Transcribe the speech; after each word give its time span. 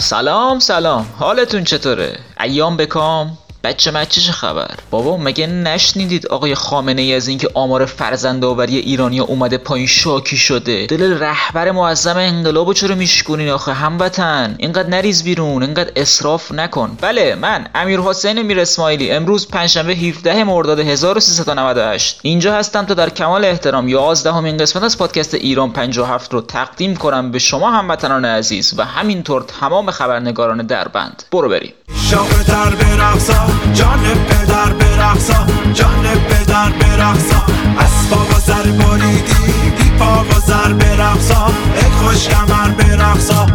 سلام 0.00 0.58
سلام 0.58 1.06
حالتون 1.18 1.64
چطوره؟ 1.64 2.18
ایام 2.40 2.76
بکام؟ 2.76 3.38
بچه 3.64 3.90
مچه 3.90 4.20
چه 4.20 4.32
خبر؟ 4.32 4.74
بابا 4.90 5.16
مگه 5.16 5.46
نشنیدید 5.46 6.26
آقای 6.26 6.54
خامنه 6.54 7.02
ای 7.02 7.14
از 7.14 7.28
اینکه 7.28 7.48
آمار 7.54 7.86
فرزند 7.86 8.44
آوری 8.44 8.76
ایرانیا 8.78 9.24
اومده 9.24 9.58
پایین 9.58 9.86
شاکی 9.86 10.36
شده؟ 10.36 10.86
دل 10.86 11.18
رهبر 11.18 11.70
معظم 11.70 12.16
انقلابو 12.16 12.74
چرا 12.74 12.94
میشکونین 12.94 13.48
آخه 13.48 13.72
هموطن؟ 13.72 14.54
اینقدر 14.58 14.88
نریز 14.88 15.24
بیرون 15.24 15.62
اینقدر 15.62 15.92
اسراف 15.96 16.52
نکن. 16.52 16.96
بله 17.00 17.34
من 17.34 17.66
امیر 17.74 18.00
حسین 18.00 18.42
میر 18.42 18.60
اسماعیلی 18.60 19.10
امروز 19.10 19.48
پنجشنبه 19.48 19.92
17 19.92 20.44
مرداد 20.44 20.80
1398 20.80 22.18
اینجا 22.22 22.54
هستم 22.54 22.86
تا 22.86 22.94
در 22.94 23.10
کمال 23.10 23.44
احترام 23.44 23.88
11 23.88 24.32
همین 24.32 24.56
قسمت 24.56 24.82
از 24.82 24.98
پادکست 24.98 25.34
ایران 25.34 25.72
57 25.72 26.32
رو 26.32 26.40
تقدیم 26.40 26.96
کنم 26.96 27.30
به 27.30 27.38
شما 27.38 27.70
هموطنان 27.70 28.24
عزیز 28.24 28.74
و 28.76 28.84
همینطور 28.84 29.42
تمام 29.42 29.90
خبرنگاران 29.90 30.66
دربند. 30.66 31.22
برو 31.32 31.48
بریم. 31.48 31.72
شام 32.10 32.28
در 32.48 32.74
برقصا 32.74 33.46
جان 33.74 34.02
پدر 34.28 34.72
برقصا 34.72 35.46
جان 35.74 36.06
پدر 36.28 36.70
برقصا. 36.70 37.42
اسباب 37.78 38.30
و 38.30 38.40
سر 38.40 38.62
بریدی 38.62 39.70
بی 39.78 39.90
پا 39.98 40.24
و 40.24 40.40
سر 40.46 40.72
برقصا 40.72 41.46
ای 41.76 41.90
خوش 41.90 42.28
کمر 42.28 42.68
برقصا. 42.68 43.46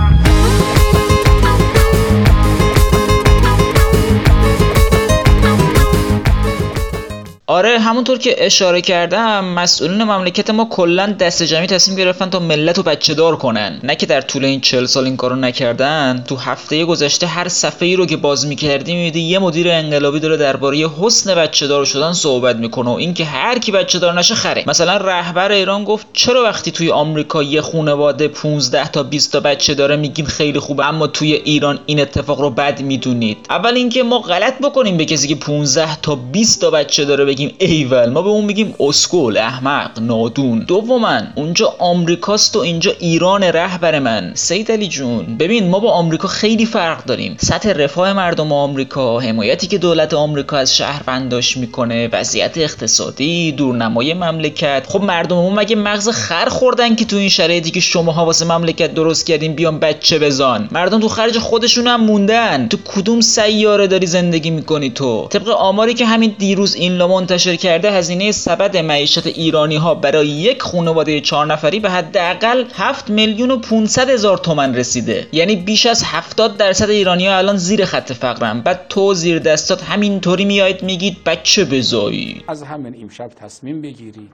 آره 7.48 7.80
همونطور 7.80 8.18
که 8.18 8.46
اشاره 8.46 8.82
کردم 8.82 9.46
مسئولین 9.46 10.04
مملکت 10.04 10.50
ما 10.50 10.66
کلا 10.66 11.16
دست 11.20 11.44
جمعی 11.44 11.68
تصمیم 11.68 11.98
گرفتن 11.98 12.30
تا 12.30 12.40
ملت 12.40 12.78
رو 12.78 12.84
بچه 12.84 13.14
دار 13.14 13.36
کنن. 13.36 13.80
نه 13.84 13.96
که 13.96 14.06
در 14.06 14.22
طول 14.22 14.46
این 14.46 14.62
چل 14.62 14.86
سال 14.86 15.06
این 15.06 15.18
کارو 15.18 15.36
نکردن. 15.36 16.24
تو 16.28 16.36
هفته 16.36 16.86
گذشته 16.86 17.28
هر 17.28 17.48
صفحه 17.48 17.88
ای 17.88 17.96
رو 17.96 18.06
که 18.06 18.18
باز 18.18 18.48
می‌کردی 18.48 18.94
میدی 18.94 19.20
یه 19.20 19.40
مدیر 19.40 19.72
انقلابی 19.72 20.20
داره 20.20 20.38
درباره 20.38 20.90
حسن 21.00 21.36
بچه 21.36 21.68
دار 21.68 21.86
شدن 21.86 22.14
صحبت 22.14 22.56
می‌کنه 22.56 22.90
و 22.90 22.94
اینکه 22.94 23.26
هر 23.26 23.60
کی 23.60 23.72
بچه 23.72 24.00
دار 24.00 24.14
نشه 24.14 24.36
خره. 24.36 24.64
مثلا 24.68 24.98
رهبر 24.98 25.52
ایران 25.52 25.84
گفت 25.84 26.08
چرا 26.14 26.44
وقتی 26.44 26.72
توی 26.72 26.92
آمریکا 26.92 27.44
یه 27.44 27.62
خانواده 27.62 28.28
15 28.28 28.88
تا 28.88 29.04
20 29.04 29.32
تا 29.32 29.40
بچه 29.40 29.74
داره 29.74 29.96
میگیم 29.96 30.26
خیلی 30.26 30.60
خوبه 30.60 30.86
اما 30.86 31.08
توی 31.08 31.34
ایران 31.34 31.80
این 31.86 32.00
اتفاق 32.00 32.42
رو 32.42 32.50
بد 32.50 32.82
می‌دونید؟ 32.82 33.38
اول 33.50 33.76
اینکه 33.76 34.04
ما 34.04 34.20
غلط 34.20 34.60
بکنیم 34.60 34.98
به 34.98 35.06
کسی 35.06 35.28
که 35.28 35.36
15 35.36 35.96
تا 36.02 36.16
20 36.16 36.62
تا 36.62 36.70
بچه 36.72 37.06
داره 37.06 37.35
بگیم 37.36 37.56
ایول 37.60 38.10
ما 38.10 38.22
به 38.22 38.30
اون 38.30 38.46
میگیم 38.46 38.76
اسکول 38.80 39.38
احمق 39.38 40.00
نادون. 40.02 40.60
دوما 40.60 41.20
اونجا 41.36 41.74
آمریکاست 41.80 42.56
و 42.56 42.60
اینجا 42.60 42.92
ایران 43.00 43.44
رهبر 43.44 44.00
من. 44.00 44.32
سید 44.34 44.72
علی 44.72 44.88
جون 44.88 45.38
ببین 45.38 45.70
ما 45.70 45.80
با 45.80 45.92
آمریکا 45.92 46.28
خیلی 46.28 46.66
فرق 46.66 47.06
داریم. 47.06 47.38
سطح 47.40 47.72
رفاه 47.72 48.14
مردم 48.14 48.54
آمریکا 48.54 49.20
حمایتی 49.20 49.68
که 49.68 49.78
دولت 49.78 50.14
آمریکا 50.14 50.58
از 50.58 50.76
شهرونداش 50.76 51.58
می‌کنه 51.58 52.10
وضعیت 52.12 52.58
اقتصادی 52.58 53.52
دورنمای 53.52 54.14
مملکت. 54.14 54.86
خب 54.90 55.02
مردم 55.02 55.36
ما 55.36 55.50
مگه 55.50 55.76
مغز 55.76 56.10
خر 56.10 56.50
خوردن 56.50 56.96
که 56.96 57.06
تو 57.06 57.16
این 57.16 57.30
شرایطی 57.30 57.72
که 57.72 57.80
شما 57.80 58.26
واسه 58.26 58.46
مملکت 58.46 58.94
درست 58.94 59.26
کردین 59.26 59.54
بیان 59.54 59.80
بچه 59.80 60.20
بزان 60.20 60.70
مردم 60.72 61.00
تو 61.00 61.08
خرج 61.08 61.40
خودشون 61.40 61.88
هم 61.88 62.02
موندن. 62.02 62.68
تو 62.68 62.78
کدوم 62.86 63.22
سیاره 63.22 63.88
داری 63.88 64.08
زندگی 64.08 64.50
می‌کنی 64.50 64.90
تو؟ 64.90 65.28
طبق 65.30 65.50
آماری 65.50 65.94
که 65.94 66.06
همین 66.06 66.36
دیروز 66.38 66.76
این 66.76 66.98
لا 66.98 67.08
منتشر 67.26 67.56
کرده 67.56 67.92
هزینه 67.92 68.32
سبد 68.32 68.78
معیشت 68.78 69.28
ایرانی 69.28 69.76
ها 69.76 69.96
برای 69.96 70.28
یک 70.28 70.62
خانواده 70.62 71.22
چهار 71.22 71.46
نفری 71.46 71.80
به 71.80 71.90
حداقل 71.90 72.66
7 72.74 73.10
میلیون 73.10 73.52
و 73.52 73.58
500 73.58 74.10
هزار 74.10 74.38
تومن 74.38 74.76
رسیده. 74.76 75.28
یعنی 75.32 75.56
بیش 75.56 75.86
از 75.86 76.04
70 76.06 76.58
درصد 76.58 76.90
ایرانی 76.90 77.28
ها 77.28 77.38
الان 77.38 77.58
زیر 77.58 77.86
خط 77.86 78.14
فقرن. 78.14 78.62
بعد 78.62 78.86
تو 78.90 79.14
زیر 79.14 79.40
دستات 79.40 79.84
همینطوری 79.84 80.46
میایید 80.46 80.84
میگید 80.84 81.24
بچه 81.24 81.66
بزایید 81.66 82.44
از 82.48 82.64
همین 82.64 83.04
امشب 83.04 83.28
تصمیم 83.28 83.82
بگیرید. 83.82 84.32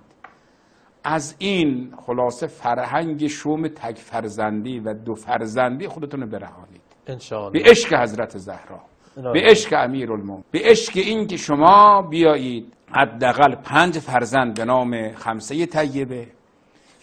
از 1.04 1.36
این 1.38 1.94
خلاصه 2.06 2.48
فرهنگ 2.48 3.28
شوم 3.28 3.68
تک 3.68 3.98
فرزندی 3.98 4.80
و 4.80 4.94
دو 4.94 5.16
فرزندی 5.16 5.88
خودتون 5.88 6.22
رو 6.22 6.28
برهانید. 6.28 6.82
انشاءالله. 7.08 7.64
به 7.64 7.70
عشق 7.70 7.94
حضرت 7.94 8.38
زهرا 8.38 8.80
به 9.16 9.42
عشق 9.44 9.74
امیر 9.78 10.12
المومن 10.12 10.44
به 10.52 10.60
عشق 10.64 10.92
این 10.96 11.28
که 11.28 11.38
شما 11.38 12.02
بیایید 12.02 12.74
حداقل 12.94 13.56
پنج 13.56 14.00
فرزند 14.00 14.54
به 14.54 14.66
نام 14.66 15.12
خمسه 15.16 15.66
طیبه 15.66 16.28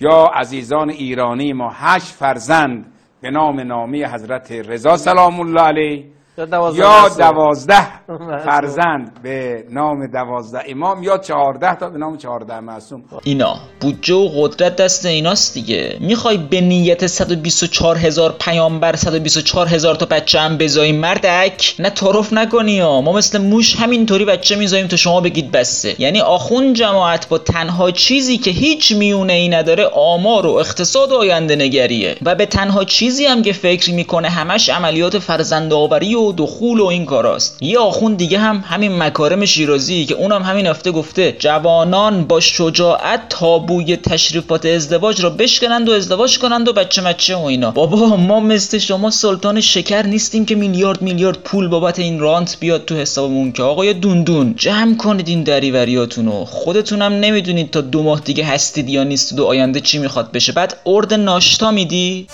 یا 0.01 0.25
عزیزان 0.35 0.91
ایرانی 0.91 1.53
ما 1.53 1.71
هشت 1.75 2.07
فرزند 2.07 2.93
به 3.21 3.31
نام 3.31 3.61
نامی 3.61 4.05
حضرت 4.05 4.53
رضا 4.53 4.97
سلام 4.97 5.41
الله 5.41 5.61
علیه. 5.61 6.05
یا 6.39 7.09
دوازده. 7.19 7.87
فرزند 8.47 9.23
به 9.23 9.65
نام 9.71 10.07
دوازده 10.07 10.63
امام 10.69 11.03
یا 11.03 11.19
چهارده 11.19 11.75
تا 11.75 11.91
به 11.91 11.99
نام 11.99 12.17
چهارده 12.17 12.61
معصوم. 12.61 13.03
اینا 13.25 13.57
بودجه 13.81 14.15
و 14.15 14.29
قدرت 14.29 14.77
دست 14.77 15.07
ایناست 15.07 15.55
دیگه. 15.55 15.97
می‌خوای 16.01 16.37
به 16.39 16.61
نیت 16.61 17.07
124 17.07 17.97
هزار 17.97 18.35
پیامبر 18.41 18.97
124 18.97 19.69
هزار 19.69 19.95
تا 19.95 20.07
بچه 20.07 20.41
هم 20.41 20.59
بزایی 20.59 20.93
مردک؟ 20.93 21.75
نه 21.79 21.91
تعارف 21.91 22.33
نکنی 22.33 22.81
ها. 22.81 23.01
ما 23.01 23.13
مثل 23.13 23.39
موش 23.39 23.77
همینطوری 23.77 24.25
بچه 24.25 24.57
میزاییم 24.57 24.87
تا 24.87 24.97
شما 24.97 25.21
بگید 25.21 25.53
بسته 25.53 26.01
یعنی 26.01 26.21
آخون 26.21 26.73
جماعت 26.73 27.29
با 27.29 27.39
تنها 27.39 27.91
چیزی 27.91 28.39
که 28.39 28.51
هیچ 28.51 28.93
میونه 28.93 29.33
ای 29.33 29.49
نداره 29.49 29.87
آمار 29.87 30.47
و 30.47 30.51
اقتصاد 30.51 31.13
و 31.13 31.17
آینده 31.17 31.57
نگریه. 31.57 32.17
و 32.23 32.35
به 32.35 32.47
تنها 32.47 32.85
چیزی 32.85 33.25
هم 33.25 33.43
که 33.43 33.53
فکر 33.53 33.95
می‌کنه 33.95 34.29
همش 34.29 34.69
عملیات 34.69 35.19
فرزند 35.19 35.73
آوری 35.73 36.15
و 36.15 36.28
دخول 36.33 36.81
و 36.81 36.87
این 36.87 37.07
کاراست. 37.07 37.57
یه 37.61 37.79
آخون 37.79 38.15
دیگه 38.15 38.39
هم 38.39 38.65
همین 38.67 38.99
مکارم 39.03 39.45
شیرازی 39.45 40.05
که 40.05 40.15
اونم 40.15 40.43
همین 40.43 40.67
هفته 40.67 40.91
گفته 40.91 41.37
جوانان 41.39 42.25
با 42.25 42.41
شجاعت 42.41 43.29
تابوی 43.29 43.97
تشریفات 43.97 44.67
ازدواج 44.67 45.21
را 45.21 45.31
بشکنند 45.31 45.89
و 45.89 45.93
ازدواج 45.93 46.39
کنند 46.39 46.69
و 46.69 46.73
بچه 46.73 47.03
مچه 47.03 47.37
و 47.37 47.45
اینا. 47.45 47.71
بابا 47.71 48.17
ما 48.17 48.41
مثل 48.41 48.79
شما 48.79 49.11
سلطان 49.11 49.61
شکر 49.61 50.03
نیستیم 50.03 50.47
که 50.47 50.55
میلیارد 50.55 51.03
میلیارد 51.03 51.39
پول 51.39 51.69
بابت 51.69 51.99
این 51.99 52.21
رانت 52.21 52.57
بیاد 52.61 52.85
تو 52.85 52.95
حسابمون 52.95 53.53
که 53.53 53.63
آقای 53.63 53.95
دوندون 53.95 54.55
جمع 54.57 54.97
کنید 54.97 55.29
این 55.29 55.43
دریوریاتونو 55.43 56.45
خودتونم 56.45 57.13
نمی‌دونید 57.13 57.71
تا 57.71 57.81
دو 57.81 58.03
ماه 58.03 58.21
دیگه 58.21 58.45
هستید 58.45 58.89
یا 58.89 59.05
نیستید 59.05 59.41
و 59.41 59.45
آینده 59.45 59.81
چی 59.81 59.99
می‌خواد 59.99 60.33
بشه. 60.33 60.53
بعد 60.53 60.77
ارد 60.87 61.15
ناشتا 61.15 61.71
میدی؟ 61.71 62.27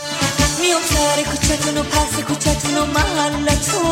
میام 0.60 0.81
سر 0.83 1.22
کوچتون 1.31 1.78
و 1.78 1.83
پس 1.83 2.21
کوچتون 2.21 2.77
و 2.77 2.84
محلتون. 2.87 3.84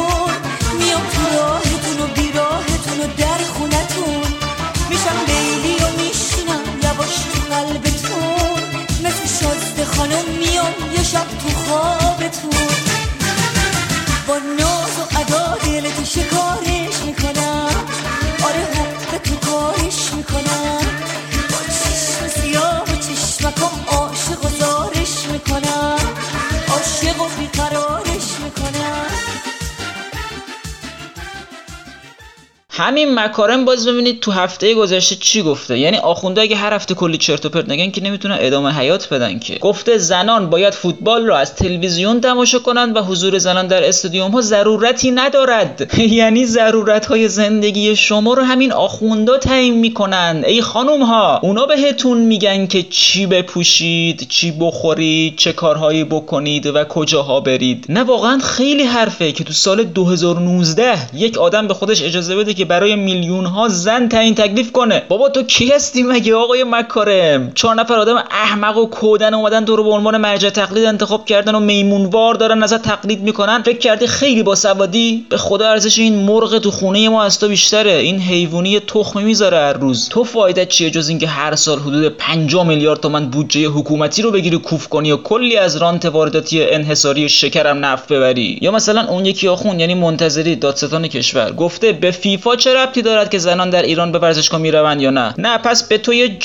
همین 32.83 33.15
مکارم 33.15 33.65
باز 33.65 33.89
ببینید 33.89 34.21
تو 34.21 34.31
هفته 34.31 34.75
گذشته 34.75 35.17
چی 35.17 35.43
گفته؟ 35.43 35.79
یعنی 35.79 35.97
آخونده 35.97 36.41
اگه 36.41 36.57
هر 36.57 36.75
هفته 36.75 36.95
کلی 36.95 37.19
چرت 37.19 37.47
و 37.47 37.49
پرت 37.49 37.69
نگن 37.69 37.91
که 37.91 38.03
نمی‌تونن 38.03 38.37
ادامه 38.41 38.71
حیات 38.79 39.09
بدن 39.09 39.39
که. 39.39 39.59
گفته 39.59 39.99
زنان 39.99 40.51
باید 40.51 40.75
فوتبال 40.75 41.27
را 41.27 41.39
از 41.39 41.55
تلویزیون 41.55 42.21
تماشا 42.21 42.59
کنند 42.59 42.97
و 42.97 43.01
حضور 43.01 43.39
زنان 43.39 43.67
در 43.67 43.89
استادیوم 43.89 44.31
ها 44.31 44.41
ضرورتی 44.41 45.11
ندارد. 45.11 45.95
یعنی 45.99 46.47
ضرورت 46.47 47.07
های 47.07 47.29
زندگی 47.29 47.97
شما 47.97 48.35
رو 48.35 48.43
همین 48.43 48.73
آخوندا 48.73 49.39
تعیین 49.39 49.75
می‌کنن 49.75 50.45
ای 50.47 50.63
خانم 50.63 51.03
ها 51.03 51.39
اونا 51.43 51.67
بهتون 51.67 52.19
میگن 52.19 52.67
که 52.67 52.83
چی 52.83 53.27
بپوشید 53.27 54.27
چی 54.29 54.51
بخورید 54.61 55.37
چه 55.37 55.53
کارهایی 55.53 56.05
بکنید 56.05 56.67
و 56.67 56.85
کجاها 56.85 57.41
برید. 57.41 57.87
نه 57.89 58.03
واقعا 58.03 58.39
خیلی 58.39 58.83
حرفه 58.83 59.33
که 59.33 59.45
تو 59.45 59.53
سال 59.53 59.85
2019 59.85 60.99
یک 61.15 61.39
آدم 61.39 61.69
به 61.69 61.75
خودش 61.75 62.03
اجازه 62.03 62.37
بده 62.37 62.55
که 62.55 62.65
برای 62.73 62.97
میلیون 62.97 63.47
ها 63.47 63.69
زن 63.69 64.09
تعیین 64.09 64.35
تکلیف 64.35 64.73
کنه. 64.73 65.03
بابا 65.09 65.29
تو 65.29 65.43
کی 65.43 65.73
هستی 65.73 66.03
مگه 66.03 66.35
آقای 66.35 66.65
مکارم؟ 66.65 67.53
چهار 67.55 67.75
نفر 67.75 67.95
آدم 67.95 68.25
احمق 68.31 68.77
و 68.77 68.87
کودن 68.87 69.35
اومدن 69.35 69.65
تو 69.65 69.77
رو 69.77 69.85
به 69.85 69.91
عنوان 69.91 70.17
مرجع 70.17 70.51
تقلید 70.51 70.85
انتخاب 70.85 71.25
کردن 71.25 71.55
و 71.55 71.61
میمونوار 71.61 72.35
دارن 72.35 72.63
ازت 72.63 72.83
تقلید 72.83 73.23
می‌کنن. 73.23 73.63
فکر 73.63 73.79
کردی 73.79 74.07
خیلی 74.07 74.43
با 74.43 74.55
سوادی؟ 74.55 75.27
به 75.29 75.37
خدا 75.37 75.69
ارزش 75.69 75.99
این 75.99 76.15
مرغ 76.15 76.59
تو 76.59 76.71
خونه 76.71 77.09
ما 77.09 77.23
از 77.23 77.39
تو 77.39 77.49
بیشتره. 77.49 77.93
این 77.93 78.19
حیوانی 78.19 78.81
تخمی 78.81 79.25
می‌ذاره 79.25 79.59
هر 79.59 79.73
روز. 79.73 80.09
تو 80.09 80.25
فایده 80.25 80.67
چیه 80.67 80.91
جز 80.91 81.09
اینکه 81.09 81.27
هر 81.27 81.55
سال 81.55 81.79
حدود 81.79 82.09
50 82.09 82.67
میلیارد 82.67 83.01
تومن 83.01 83.27
بودجه 83.27 83.67
حکومتی 83.67 84.23
رو 84.23 84.31
بگیری 84.31 84.59
کوف 84.59 84.89
کنی 84.89 85.13
و 85.13 85.17
کلی 85.17 85.57
از 85.57 85.77
رانت 85.77 86.05
وارداتی 86.05 86.65
انحصاری 86.65 87.29
شکرم 87.29 87.85
نفت 87.85 88.13
ببری؟ 88.13 88.59
یا 88.63 88.71
مثلا 88.71 89.09
اون 89.09 89.27
یکی 89.27 89.49
آخون 89.49 89.81
یعنی 89.81 89.95
منتظری 89.95 90.57
دادستان 90.57 91.09
کشور 91.09 91.53
گفته 91.53 91.93
به 91.93 92.11
فیفا 92.11 92.57
چه 92.63 92.75
ربطی 92.75 93.03
دارد 93.03 93.31
که 93.31 93.39
زنان 93.39 93.71
در 93.71 93.83
ایران 93.83 94.13
به 94.13 94.19
ورزشگاه 94.19 94.61
می‌روند 94.61 95.01
یا 95.01 95.11
نه؟ 95.11 95.35
نه 95.39 95.59
پس 95.59 95.89
به 95.89 95.99
تو 95.99 96.15
یه 96.15 96.39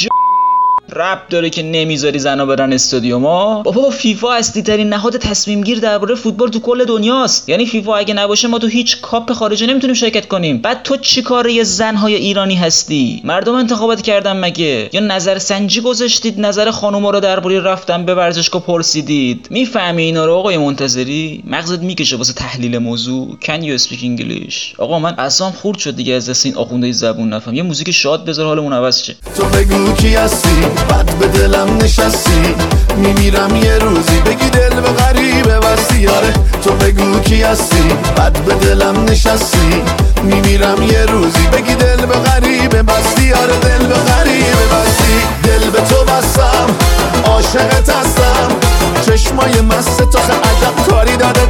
رب 0.96 1.22
داره 1.30 1.50
که 1.50 1.64
نمی‌ذاری 1.64 2.20
زنا 2.20 2.46
برن 2.46 2.74
استادیوما 2.74 3.62
بابا 3.64 3.90
فیفا 3.90 4.34
اصلی 4.34 4.62
ترین 4.62 4.90
نهاد 4.90 5.18
تصمیم 5.18 5.62
گیر 5.62 5.80
درباره 5.80 6.16
فوتبال 6.16 6.50
تو 6.50 6.60
کل 6.60 6.86
دنیاست. 6.86 7.50
یعنی 7.50 7.66
فیفا 7.66 7.96
اگه 7.96 8.14
نباشه 8.14 8.48
ما 8.48 8.60
تو 8.60 8.68
هیچ 8.68 9.02
کاپ 9.02 9.34
خارجی 9.34 9.68
نمی‌تونیم 9.68 9.94
شرکت 9.94 10.28
کنیم. 10.28 10.58
بعد 10.58 10.84
تو 10.84 10.98
چی 10.98 11.22
کاره 11.22 11.64
زنهای 11.64 12.16
ایرانی 12.16 12.56
هستی؟ 12.56 13.22
مردم 13.24 13.56
انتخابات 13.56 14.02
کردن 14.02 14.40
مگه؟ 14.40 14.90
یا 14.94 15.02
نظر 15.02 15.38
سنجی 15.38 15.82
گذاشتید؟ 15.82 16.40
نظر 16.40 16.72
خانوما 16.72 17.10
رو 17.10 17.20
درباره 17.20 17.60
رفتن 17.60 18.06
به 18.06 18.16
ورزشگاه 18.16 18.62
پرسیدید. 18.62 19.48
می‌فهمی 19.50 20.04
اینا 20.04 20.26
رو 20.26 20.36
آقای 20.36 20.58
منتظری؟ 20.58 21.44
مغزت 21.48 21.80
می‌کشه 21.80 22.16
واسه 22.16 22.34
تحلیل 22.34 22.78
موضوع. 22.78 23.38
Can 23.42 23.62
you 23.62 23.84
speak 23.84 24.02
english? 24.02 24.56
آقا 24.78 25.00
من 25.00 25.14
اصلا 25.14 25.52
خورد 25.52 25.78
شد 25.78 25.96
دیگه 25.96 26.14
از 26.14 26.30
دست 26.30 26.46
این 26.46 26.56
آخونده 26.56 26.92
زبون 26.92 27.34
نفهم. 27.34 27.54
یه 27.54 27.64
موزیک 27.64 27.92
شاد 27.92 28.26
بذار 28.26 28.46
حالمون 28.46 28.74
عوض 28.74 29.04
شه. 29.04 29.16
تو 29.38 29.44
بگو 29.46 29.94
کی 29.94 30.16
هستی؟ 30.16 30.77
بد 30.90 31.16
به 31.20 31.28
دلم 31.28 31.78
نشستی. 31.78 32.56
میمیرم 32.98 33.56
یه 33.56 33.78
روزی. 33.78 34.20
بگی 34.20 34.50
دل 34.50 34.82
به 34.82 34.90
غریبه 34.90 35.60
بستی 35.60 36.08
آره 36.08 36.34
تو 36.64 36.72
بگو 36.72 37.20
کی 37.20 37.44
هستی. 37.44 37.84
بد 38.18 38.40
به 38.40 38.54
دلم 38.54 39.06
نشستی. 39.06 39.82
میمیرم 40.24 40.84
یه 40.84 41.06
روزی. 41.06 41.48
بگی 41.48 41.76
دل 41.76 42.06
به 42.06 42.16
غریبه 42.16 42.84
بستی. 42.84 43.34
آره 43.34 43.58
دل 43.58 43.86
به 43.88 43.96
غریبه 43.96 44.66
بستی. 44.74 45.18
دل 45.44 45.70
به 45.70 45.82
تو 45.82 46.04
بستم. 46.04 46.68
عاشقت 47.26 47.90
هستم. 47.90 48.50
چشمای 49.06 49.62
مست 49.62 49.98
تو 49.98 50.18
عجب 50.18 50.90
کاری 50.90 51.18
داده 51.18 51.46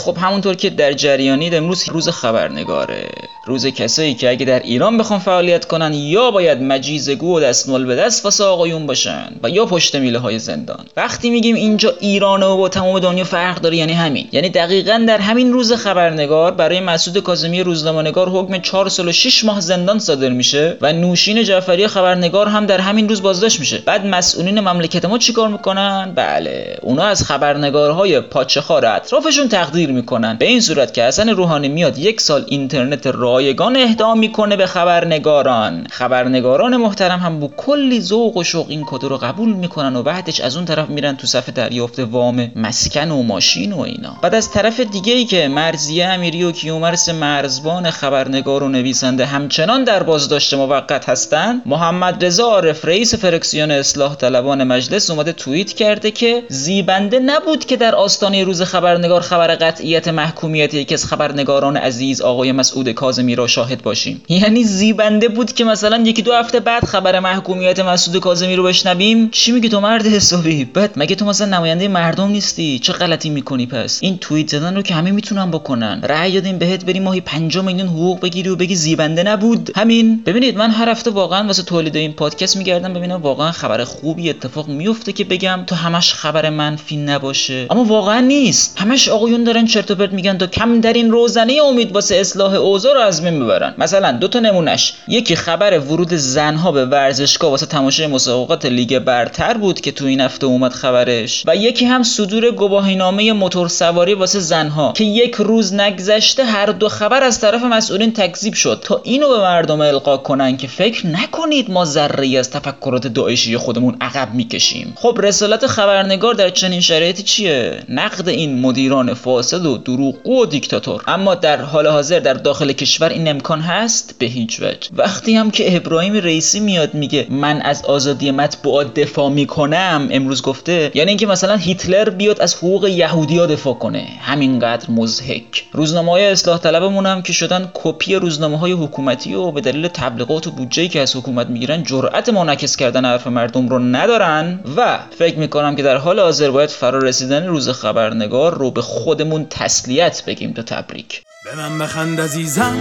خب 0.00 0.16
همونطور 0.20 0.54
که 0.54 0.70
در 0.70 0.92
جریانید 0.92 1.54
امروز 1.54 1.88
روز 1.88 2.08
خبرنگاره. 2.08 3.10
روز 3.50 3.66
کسایی 3.66 4.14
که 4.14 4.30
اگه 4.30 4.46
در 4.46 4.62
ایران 4.62 4.98
بخوان 4.98 5.20
فعالیت 5.20 5.64
کنن 5.64 5.94
یا 5.94 6.30
باید 6.30 6.62
مجیزگو 6.62 7.36
و 7.36 7.40
دستمال 7.40 7.84
به 7.84 7.96
دست 7.96 8.24
واسه 8.24 8.44
آقایون 8.44 8.86
باشن 8.86 9.28
و 9.42 9.50
یا 9.50 9.66
پشت 9.66 9.96
میله 9.96 10.18
های 10.18 10.38
زندان. 10.38 10.84
وقتی 10.96 11.30
میگیم 11.30 11.54
اینجا 11.54 11.94
ایرانه 12.00 12.46
و 12.46 12.56
با 12.56 12.68
تمام 12.68 12.98
دنیا 12.98 13.24
فرق 13.24 13.60
داره 13.60 13.76
یعنی 13.76 13.92
همین. 13.92 14.28
یعنی 14.32 14.48
دقیقا 14.48 15.04
در 15.08 15.18
همین 15.18 15.52
روز 15.52 15.72
خبرنگار 15.72 16.52
برای 16.52 16.80
مسعود 16.80 17.18
کاظمی 17.18 17.62
روزنامه‌نگار 17.62 18.28
حکم 18.28 18.58
4 18.58 18.88
سال 18.88 19.08
و 19.08 19.12
6 19.12 19.44
ماه 19.44 19.60
زندان 19.60 19.98
صادر 19.98 20.28
میشه 20.28 20.76
و 20.80 20.92
نوشین 20.92 21.44
جعفری 21.44 21.86
خبرنگار 21.86 22.48
هم 22.48 22.66
در 22.66 22.80
همین 22.80 23.08
روز 23.08 23.22
بازداشت 23.22 23.60
میشه. 23.60 23.78
بعد 23.78 24.06
مسئولین 24.06 24.60
مملکت 24.60 25.04
ما 25.04 25.18
چیکار 25.18 25.48
می‌کنن؟ 25.48 26.12
بله 26.14 26.76
اونا 26.82 27.02
از 27.02 27.24
خبرنگارهای 27.24 28.20
پاچخار 28.20 28.86
اطرافشون 28.86 29.48
تقدیر 29.48 29.90
می‌کنن. 29.90 30.36
به 30.38 30.46
این 30.46 30.60
صورت 30.60 30.94
که 30.94 31.02
حسن 31.02 31.28
روحانی 31.28 31.68
میاد 31.68 31.98
یک 31.98 32.20
سال 32.20 32.44
اینترنت 32.48 33.06
رایگان 33.40 33.76
اهدا 33.76 34.14
می‌کنه 34.14 34.56
به 34.56 34.66
خبرنگاران. 34.66 35.86
خبرنگاران 35.90 36.76
محترم 36.76 37.18
هم 37.18 37.40
با 37.40 37.50
کلی 37.56 38.00
ذوق 38.00 38.36
و 38.36 38.44
شوق 38.44 38.66
این 38.68 38.84
کد 38.86 39.04
رو 39.04 39.16
قبول 39.16 39.52
می‌کنن 39.52 39.96
و 39.96 40.02
بعدش 40.02 40.40
از 40.40 40.56
اون 40.56 40.64
طرف 40.64 40.88
میرن 40.88 41.16
تو 41.16 41.26
صفحه 41.26 41.52
دریافت 41.52 41.98
وام 41.98 42.50
مسکن 42.56 43.10
و 43.10 43.22
ماشین 43.22 43.72
و 43.72 43.80
اینا. 43.80 44.16
بعد 44.22 44.34
از 44.34 44.50
طرف 44.50 44.80
دیگه 44.80 45.12
ای 45.12 45.24
که 45.24 45.48
مرزیه 45.48 46.06
امیری 46.06 46.44
و 46.44 46.52
کیومرس 46.52 47.08
مرزبان 47.08 47.90
خبرنگار 47.90 48.62
و 48.62 48.68
نویسنده 48.68 49.26
همچنان 49.26 49.84
در 49.84 50.02
بازداشت 50.02 50.54
موقت 50.54 51.08
هستن 51.08 51.62
محمد 51.66 52.24
رضا 52.24 52.44
عارف 52.44 52.84
رئیس 52.84 53.14
فرکسیون 53.14 53.70
اصلاح 53.70 54.14
طلبان 54.14 54.64
مجلس 54.64 55.10
اومده 55.10 55.32
توییت 55.32 55.72
کرده 55.72 56.10
که 56.10 56.42
زیبنده 56.48 57.18
نبود 57.18 57.64
که 57.64 57.76
در 57.76 57.94
آستانه 57.94 58.44
روز 58.44 58.62
خبرنگار 58.62 59.20
خبر 59.20 59.54
قطعیت 59.54 60.08
محکومیت 60.08 60.74
یکی 60.74 60.94
از 60.94 61.04
خبرنگاران 61.04 61.76
عزیز 61.76 62.20
آقای 62.20 62.52
مسعود 62.52 62.88
کاظمی 62.88 63.29
را 63.34 63.46
شاهد 63.46 63.82
باشیم. 63.82 64.22
یعنی 64.28 64.64
زیبنده 64.64 65.28
بود 65.28 65.52
که 65.52 65.64
مثلا 65.64 65.96
یکی 65.96 66.22
دو 66.22 66.32
هفته 66.32 66.60
بعد 66.60 66.84
خبر 66.84 67.20
محکومیت 67.20 67.80
مسعود 67.80 68.20
کاظمی 68.20 68.56
رو 68.56 68.62
بشنویم. 68.62 69.28
چی 69.30 69.52
میگی 69.52 69.68
تو 69.68 69.80
مرد 69.80 70.06
حسابی؟ 70.06 70.64
بعد 70.64 70.92
مگه 70.96 71.14
تو 71.14 71.24
مثلا 71.24 71.56
نماینده 71.56 71.88
مردم 71.88 72.28
نیستی؟ 72.28 72.78
چه 72.78 72.92
غلطی 72.92 73.30
می‌کنی 73.30 73.66
پس؟ 73.66 73.98
این 74.02 74.18
توییت 74.18 74.48
زدن 74.48 74.76
رو 74.76 74.82
که 74.82 74.94
همه 74.94 75.10
می‌تونن 75.10 75.50
بکنن. 75.50 76.02
رأی 76.02 76.32
دادیم 76.32 76.58
بهت 76.58 76.84
بری 76.84 77.00
ماهی 77.00 77.20
5 77.20 77.58
میلیون 77.58 77.88
حقوق 77.88 78.20
بگیری 78.20 78.48
و 78.48 78.56
بگی 78.56 78.74
زیبنده 78.74 79.22
نبود. 79.22 79.70
همین. 79.76 80.22
ببینید 80.26 80.56
من 80.56 80.70
هر 80.70 80.88
هفته 80.88 81.10
واقعا 81.10 81.46
واسه 81.46 81.62
تولید 81.62 81.96
این 81.96 82.12
پادکست 82.12 82.56
میگردم 82.56 82.92
ببینم 82.92 83.22
واقعا 83.22 83.52
خبر 83.52 83.84
خوبی 83.84 84.30
اتفاق 84.30 84.68
میفته 84.68 85.12
که 85.12 85.24
بگم 85.24 85.64
تو 85.66 85.74
همش 85.74 86.14
خبر 86.14 86.50
منفی 86.50 86.96
نباشه. 86.96 87.66
اما 87.70 87.84
واقعا 87.84 88.20
نیست. 88.20 88.80
همش 88.80 89.08
آقایون 89.08 89.44
دارن 89.44 89.66
چرت 89.66 89.90
و 89.90 89.94
پرت 89.94 90.12
میگن 90.12 90.38
تا 90.38 90.46
کم 90.46 90.80
در 90.80 90.92
این 90.92 91.10
روزنه 91.10 91.58
امید 91.64 91.92
واسه 91.92 92.16
اصلاح 92.16 92.54
اوضاع 92.54 92.94
از 93.10 93.22
بین 93.22 93.44
ببرن 93.44 93.74
مثلا 93.78 94.12
دو 94.12 94.28
تا 94.28 94.38
نمونش 94.38 94.92
یکی 95.08 95.36
خبر 95.36 95.78
ورود 95.78 96.14
زنها 96.14 96.72
به 96.72 96.86
ورزشگاه 96.86 97.50
واسه 97.50 97.66
تماشای 97.66 98.06
مسابقات 98.06 98.66
لیگ 98.66 98.98
برتر 98.98 99.54
بود 99.54 99.80
که 99.80 99.92
تو 99.92 100.04
این 100.04 100.20
هفته 100.20 100.46
اومد 100.46 100.72
خبرش. 100.72 101.42
و 101.46 101.56
یکی 101.56 101.84
هم 101.84 102.02
صدور 102.02 102.50
گواهینامه 102.50 103.32
موتور 103.32 103.68
سواری 103.68 104.14
واسه 104.14 104.40
زنها 104.40 104.92
که 104.92 105.04
یک 105.04 105.34
روز 105.34 105.74
نگذشته 105.74 106.44
هر 106.44 106.66
دو 106.66 106.88
خبر 106.88 107.22
از 107.22 107.40
طرف 107.40 107.62
مسئولین 107.62 108.12
تکذیب 108.12 108.54
شد. 108.54 108.80
تا 108.84 109.00
اینو 109.04 109.28
به 109.28 109.38
مردم 109.38 109.80
القا 109.80 110.16
کنن 110.16 110.56
که 110.56 110.66
فکر 110.66 111.06
نکنید 111.06 111.70
ما 111.70 111.84
ذره 111.84 112.38
از 112.38 112.50
تفکرات 112.50 113.06
داعشی 113.06 113.56
خودمون 113.56 113.96
عقب 114.00 114.34
می‌کشیم. 114.34 114.92
خب 114.96 115.18
رسالت 115.22 115.66
خبرنگار 115.66 116.34
در 116.34 116.50
چنین 116.50 116.80
شرایطی 116.80 117.22
چیه؟ 117.22 117.82
نقد 117.88 118.28
این 118.28 118.60
مدیران 118.60 119.14
فاسد 119.14 119.66
و 119.66 119.78
دروغگو 119.78 120.42
و 120.42 120.46
دیکتاتور. 120.46 121.02
اما 121.06 121.34
در 121.34 121.62
حال 121.62 121.86
حاضر 121.86 122.18
در 122.18 122.34
داخل 122.34 122.72
کشور 122.72 122.99
این 123.08 123.28
امکان 123.28 123.60
هست؟ 123.60 124.14
به 124.18 124.26
هیچ 124.26 124.60
وجه. 124.60 124.90
وقتی 124.92 125.34
هم 125.34 125.50
که 125.50 125.76
ابراهیم 125.76 126.14
رئیسی 126.14 126.60
میاد 126.60 126.94
میگه 126.94 127.26
من 127.30 127.60
از 127.60 127.84
آزادی 127.84 128.30
مطبوعات 128.30 128.94
دفاع 128.94 129.30
می‌کنم 129.30 130.08
امروز 130.10 130.42
گفته 130.42 130.90
یعنی 130.94 131.08
اینکه 131.08 131.26
مثلا 131.26 131.56
هیتلر 131.56 132.10
بیاد 132.10 132.40
از 132.40 132.54
حقوق 132.54 132.86
یهودیا 132.86 133.46
دفاع 133.46 133.74
کنه. 133.74 134.06
همینقدر 134.20 134.90
مزهک 134.90 135.64
روزنامه 135.72 136.10
های 136.10 136.26
اصلاح 136.26 136.58
طلبمون 136.58 137.06
هم 137.06 137.22
که 137.22 137.32
شدن 137.32 137.70
کپی 137.74 138.14
روزنامه 138.14 138.58
های 138.58 138.72
حکومتی 138.72 139.34
و 139.34 139.50
به 139.50 139.60
دلیل 139.60 139.88
تبلیغات 139.88 140.46
و 140.46 140.50
بودجه‌ای 140.50 140.88
که 140.88 141.00
از 141.00 141.16
حکومت 141.16 141.46
می‌گیرن 141.46 141.82
جرأت 141.82 142.28
منعکس 142.28 142.76
کردن 142.76 143.04
حرف 143.04 143.26
مردم 143.26 143.68
رو 143.68 143.78
ندارن 143.78 144.60
و 144.76 144.98
فکر 145.18 145.38
می‌کنم 145.38 145.76
که 145.76 145.82
در 145.82 145.96
حال 145.96 146.20
حاضر 146.20 146.50
باید 146.50 146.70
فرا 146.70 146.98
رسیدن 146.98 147.46
روز 147.46 147.68
خبرنگار 147.68 148.54
رو 148.54 148.70
به 148.70 148.82
خودمون 148.82 149.46
تسلیت 149.50 150.24
بگیم 150.26 150.52
تا 150.52 150.62
تبریک. 150.62 151.22
به 151.44 151.56
من 151.56 151.78
بخند 151.78 152.20
عزیزم 152.20 152.76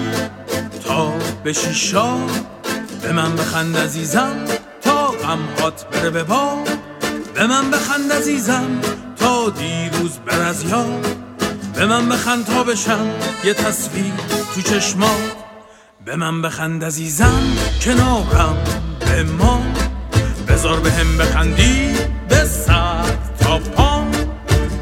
تا 0.85 1.13
به 1.43 1.53
شیشا. 1.53 2.17
به 3.01 3.11
من 3.11 3.35
بخند 3.35 3.77
عزیزم 3.77 4.45
تا 4.81 5.07
غمهات 5.07 5.85
بره 5.91 6.09
به 6.09 6.23
باد 6.23 6.69
به 7.33 7.47
من 7.47 7.71
بخند 7.71 8.13
عزیزم 8.13 8.81
تا 9.15 9.49
دیروز 9.49 10.17
بر 10.25 10.41
از 10.41 10.63
یاد 10.63 11.05
به 11.73 11.85
من 11.85 12.09
بخند 12.09 12.45
تا 12.45 12.63
بشم 12.63 13.09
یه 13.43 13.53
تصویر 13.53 14.13
تو 14.55 14.61
چشمات. 14.61 15.35
به 16.05 16.15
من 16.15 16.41
بخند 16.41 16.83
عزیزم 16.83 17.43
کنارم 17.81 18.57
به 18.99 19.23
ما. 19.23 19.61
بذار 20.47 20.79
به 20.79 20.91
هم 20.91 21.17
بخندی 21.17 21.93
به 22.29 22.43
سر 22.43 23.03
تا 23.39 23.59
پا. 23.59 24.05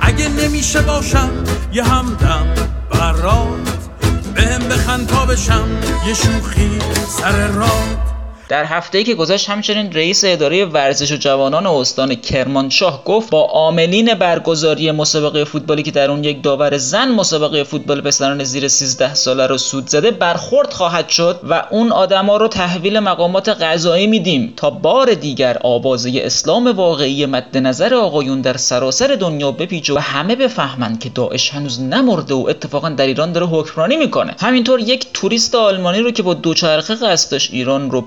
اگه 0.01 0.27
نمیشه 0.29 0.81
باشم 0.81 1.29
یه 1.73 1.83
همدم 1.83 2.76
برات 2.99 3.89
به 4.35 4.41
هم 4.41 4.59
بخند 4.69 5.07
تا 5.07 5.25
بشم 5.25 5.67
یه 6.07 6.13
شوخی 6.13 6.79
سر 7.07 7.47
راد 7.47 8.06
در 8.49 8.65
هفته 8.65 8.97
ای 8.97 9.03
که 9.03 9.15
گذشت 9.15 9.49
همچنین 9.49 9.93
رئیس 9.93 10.23
اداره 10.25 10.65
ورزش 10.65 11.11
و 11.11 11.15
جوانان 11.15 11.67
استان 11.67 12.15
کرمانشاه 12.15 13.03
گفت 13.03 13.29
با 13.29 13.41
عاملین 13.41 14.13
برگزاری 14.13 14.91
مسابقه 14.91 15.43
فوتبالی 15.43 15.83
که 15.83 15.91
در 15.91 16.11
اون 16.11 16.23
یک 16.23 16.43
داور 16.43 16.77
زن 16.77 17.11
مسابقه 17.11 17.63
فوتبال 17.63 18.01
پسران 18.01 18.43
زیر 18.43 18.67
13 18.67 19.13
ساله 19.13 19.47
رو 19.47 19.57
سود 19.57 19.87
زده 19.87 20.11
برخورد 20.11 20.73
خواهد 20.73 21.09
شد 21.09 21.39
و 21.49 21.63
اون 21.71 21.91
آدما 21.91 22.37
رو 22.37 22.47
تحویل 22.47 22.99
مقامات 22.99 23.49
قضایی 23.49 24.07
میدیم 24.07 24.53
تا 24.57 24.69
بار 24.69 25.13
دیگر 25.13 25.57
آوازه 25.63 26.11
اسلام 26.15 26.67
واقعی 26.67 27.25
مد 27.25 27.57
نظر 27.57 27.93
آقایون 27.93 28.41
در 28.41 28.57
سراسر 28.57 29.07
دنیا 29.19 29.51
بپیچه 29.51 29.93
و 29.93 29.97
همه 29.97 30.35
بفهمند 30.35 30.99
که 30.99 31.09
داعش 31.09 31.49
هنوز 31.49 31.81
نمرده 31.81 32.33
و 32.33 32.45
اتفاقا 32.49 32.89
در 32.89 33.05
ایران 33.05 33.31
داره 33.31 33.45
حکمرانی 33.45 33.95
می‌کنه. 33.95 34.35
همینطور 34.39 34.79
یک 34.79 35.07
توریست 35.13 35.55
آلمانی 35.55 35.99
رو 35.99 36.11
که 36.11 36.23
با 36.23 36.33
دوچرخه 36.33 36.95
قصد 36.95 37.41
ایران 37.51 37.91
رو 37.91 38.01